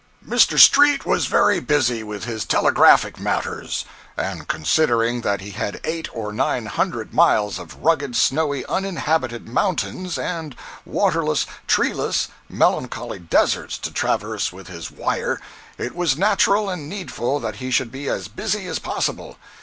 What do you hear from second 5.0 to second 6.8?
that he had eight or nine